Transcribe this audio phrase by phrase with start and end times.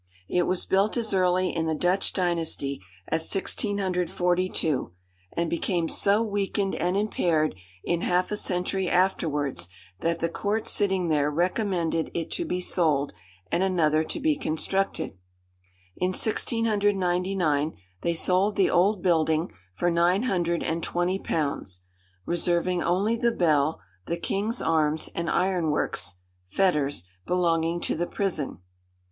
[0.27, 4.93] It was built as early in the Dutch dynasty as 1642,
[5.33, 9.69] and became so weakened and impaired in half a century afterwards,
[9.99, 13.13] that the court sitting there recommended it to be sold,
[13.51, 15.15] and another to be constructed.
[15.95, 21.81] In 1699, they sold the old building for nine hundred and twenty pounds,
[22.25, 26.15] "reserving only the bell, the king's arms, and iron works
[26.47, 28.61] (fetters) belonging to the prison."